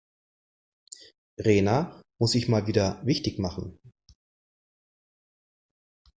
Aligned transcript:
Rena 1.37 2.01
muss 2.17 2.31
sich 2.31 2.47
mal 2.47 2.65
wieder 2.65 3.05
wichtig 3.05 3.37
machen. 3.37 3.79